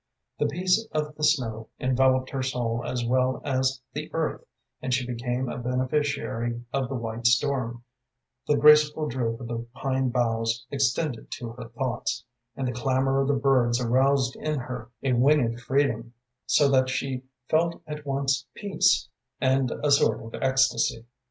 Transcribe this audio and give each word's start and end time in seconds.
The 0.39 0.47
peace 0.47 0.87
of 0.93 1.13
the 1.15 1.23
snow 1.23 1.67
enveloped 1.79 2.31
her 2.31 2.41
soul 2.41 2.81
as 2.83 3.05
well 3.05 3.39
as 3.45 3.83
the 3.93 4.09
earth, 4.15 4.43
and 4.81 4.91
she 4.91 5.05
became 5.05 5.47
a 5.47 5.59
beneficiary 5.59 6.63
of 6.73 6.89
the 6.89 6.95
white 6.95 7.27
storm; 7.27 7.83
the 8.47 8.57
graceful 8.57 9.07
droop 9.07 9.39
of 9.41 9.47
the 9.47 9.67
pine 9.75 10.09
boughs 10.09 10.65
extended 10.71 11.29
to 11.33 11.51
her 11.51 11.67
thoughts, 11.69 12.23
and 12.55 12.67
the 12.67 12.71
clamor 12.71 13.21
of 13.21 13.27
the 13.27 13.35
birds 13.35 13.79
aroused 13.79 14.35
in 14.37 14.57
her 14.61 14.89
a 15.03 15.13
winged 15.13 15.61
freedom, 15.61 16.15
so 16.47 16.67
that 16.71 16.89
she 16.89 17.21
felt 17.47 17.79
at 17.85 18.03
once 18.03 18.47
peace 18.55 19.07
and 19.39 19.69
a 19.83 19.91
sort 19.91 20.19
of 20.19 20.33
ecstasy. 20.41 21.05